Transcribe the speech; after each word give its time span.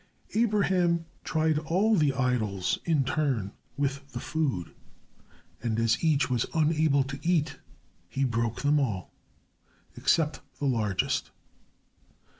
Abraham 0.33 1.05
tried 1.23 1.59
all 1.59 1.95
the 1.95 2.11
idols 2.11 2.79
in 2.85 3.03
turn 3.05 3.51
with 3.77 4.13
the 4.13 4.19
food, 4.19 4.73
and 5.61 5.77
as 5.79 6.03
each 6.03 6.27
was 6.27 6.47
unable 6.55 7.03
to 7.03 7.19
eat, 7.21 7.59
he 8.09 8.23
broke 8.23 8.63
them 8.63 8.79
all 8.79 9.11
except 9.95 10.39
the 10.57 10.65
largest. 10.65 11.29